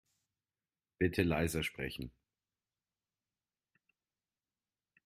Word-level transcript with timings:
Bitte 0.97 1.21
leiser 1.21 1.61
sprechen. 1.61 2.11